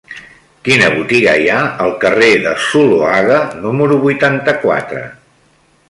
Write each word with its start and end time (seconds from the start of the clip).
Quina 0.67 0.85
botiga 0.93 1.35
hi 1.41 1.45
ha 1.51 1.59
al 1.85 1.93
carrer 2.05 2.31
de 2.47 2.55
Zuloaga 2.69 3.39
número 3.67 4.01
vuitanta-quatre? 4.07 5.05